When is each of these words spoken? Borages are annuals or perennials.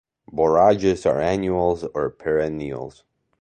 Borages 0.33 1.05
are 1.05 1.21
annuals 1.21 1.83
or 1.93 2.09
perennials. 2.09 3.03